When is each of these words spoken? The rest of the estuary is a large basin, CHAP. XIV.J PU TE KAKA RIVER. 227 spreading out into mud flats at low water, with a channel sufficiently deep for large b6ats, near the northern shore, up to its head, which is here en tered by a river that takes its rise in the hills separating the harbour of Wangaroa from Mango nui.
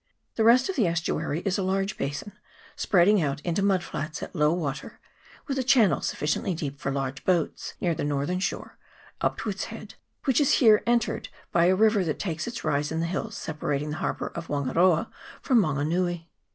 The 0.33 0.43
rest 0.43 0.67
of 0.67 0.75
the 0.75 0.87
estuary 0.87 1.41
is 1.41 1.59
a 1.59 1.61
large 1.61 1.95
basin, 1.95 2.29
CHAP. 2.29 2.33
XIV.J 2.33 2.33
PU 2.33 2.41
TE 2.41 2.41
KAKA 2.41 2.41
RIVER. 2.41 2.89
227 2.89 2.89
spreading 2.89 3.21
out 3.21 3.41
into 3.41 3.61
mud 3.61 3.83
flats 3.83 4.23
at 4.23 4.35
low 4.35 4.51
water, 4.53 4.99
with 5.45 5.59
a 5.59 5.63
channel 5.63 6.01
sufficiently 6.01 6.55
deep 6.55 6.79
for 6.79 6.91
large 6.91 7.23
b6ats, 7.23 7.73
near 7.79 7.93
the 7.93 8.03
northern 8.03 8.39
shore, 8.39 8.79
up 9.21 9.37
to 9.37 9.49
its 9.51 9.65
head, 9.65 9.93
which 10.23 10.41
is 10.41 10.53
here 10.53 10.81
en 10.87 10.99
tered 11.01 11.27
by 11.51 11.65
a 11.65 11.75
river 11.75 12.03
that 12.03 12.17
takes 12.17 12.47
its 12.47 12.63
rise 12.63 12.91
in 12.91 12.99
the 12.99 13.05
hills 13.05 13.37
separating 13.37 13.91
the 13.91 13.97
harbour 14.01 14.29
of 14.33 14.47
Wangaroa 14.49 15.07
from 15.39 15.61
Mango 15.61 15.83
nui. 15.83 16.31